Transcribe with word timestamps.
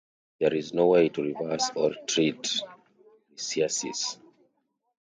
There 0.39 0.51
is 0.55 0.73
no 0.73 0.87
way 0.87 1.09
to 1.09 1.21
reverse 1.21 1.69
or 1.75 1.91
treat 2.07 2.59
chrysiasis. 3.35 4.17